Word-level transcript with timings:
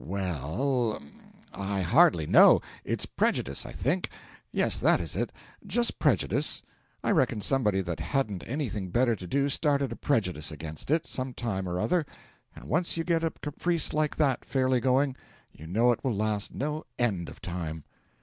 'Wel 0.03 0.43
l 0.43 0.93
l, 0.95 1.01
I 1.53 1.81
hardly 1.83 2.25
know. 2.25 2.59
It's 2.83 3.05
prejudice, 3.05 3.67
I 3.67 3.71
think. 3.71 4.09
Yes, 4.51 4.79
that 4.79 4.99
is 4.99 5.15
it 5.15 5.31
just 5.67 5.99
prejudice. 5.99 6.63
I 7.03 7.11
reckon 7.11 7.39
somebody 7.39 7.81
that 7.81 7.99
hadn't 7.99 8.43
anything 8.47 8.89
better 8.89 9.15
to 9.15 9.27
do 9.27 9.47
started 9.47 9.91
a 9.91 9.95
prejudice 9.95 10.51
against 10.51 10.89
it, 10.89 11.05
some 11.05 11.35
time 11.35 11.69
or 11.69 11.79
other, 11.79 12.03
and 12.55 12.65
once 12.65 12.97
you 12.97 13.03
get 13.03 13.23
a 13.23 13.29
caprice 13.29 13.93
like 13.93 14.15
that 14.15 14.43
fairly 14.43 14.79
going, 14.79 15.15
you 15.51 15.67
know 15.67 15.91
it 15.91 16.03
will 16.03 16.15
last 16.15 16.51
no 16.51 16.83
end 16.97 17.29
of 17.29 17.39
time.' 17.39 17.83